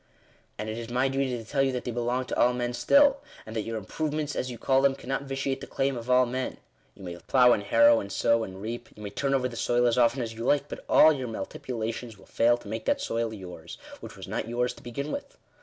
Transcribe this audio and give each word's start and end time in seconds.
And 0.57 0.67
it 0.67 0.79
is 0.79 0.89
my 0.89 1.09
duty 1.09 1.29
to 1.37 1.43
tell 1.45 1.61
you 1.61 1.71
that 1.73 1.85
they 1.85 1.91
belong 1.91 2.25
to 2.25 2.35
all 2.35 2.53
men 2.53 2.73
still; 2.73 3.17
and 3.45 3.55
that 3.55 3.61
your,' 3.61 3.77
improvements' 3.77 4.35
as 4.35 4.49
you 4.49 4.57
call 4.57 4.81
them, 4.81 4.95
cannot 4.95 5.25
vitiate 5.25 5.61
the 5.61 5.67
claim 5.67 5.95
of 5.95 6.09
all 6.09 6.25
men. 6.25 6.57
You 6.95 7.03
may 7.03 7.15
plough 7.17 7.53
and 7.53 7.61
harrow, 7.61 7.99
and 7.99 8.11
sow 8.11 8.43
and 8.43 8.59
reap; 8.59 8.89
you 8.95 9.03
may 9.03 9.11
turn 9.11 9.35
over 9.35 9.47
the 9.47 9.55
soil 9.55 9.85
as 9.85 9.99
often 9.99 10.23
as 10.23 10.33
you 10.33 10.43
like; 10.43 10.67
but 10.67 10.83
all 10.89 11.13
your 11.13 11.27
ma 11.27 11.41
nipulations 11.45 12.17
will 12.17 12.25
fail 12.25 12.57
to 12.57 12.67
make 12.67 12.85
that 12.85 12.99
soil 12.99 13.31
yours, 13.31 13.77
which 13.99 14.17
was 14.17 14.27
not 14.27 14.47
yours 14.49 14.73
to 14.73 14.81
begin 14.81 15.11
with. 15.11 15.37